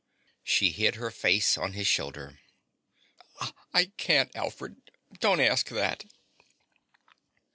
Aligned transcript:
She 0.43 0.71
hid 0.71 0.95
her 0.95 1.11
face 1.11 1.59
on 1.59 1.73
his 1.73 1.85
shoulder. 1.85 2.39
"I 3.71 3.91
can't, 3.97 4.35
Alfred. 4.35 4.81
Don't 5.19 5.39
ask 5.39 5.67
that." 5.67 6.05